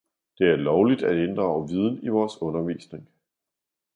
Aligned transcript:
Det 0.39 0.47
er 0.51 0.55
lovligt 0.55 1.03
at 1.03 1.17
inddrage 1.29 1.67
viden 1.69 2.03
i 2.03 2.07
vores 2.07 2.41
undervisning. 2.41 3.09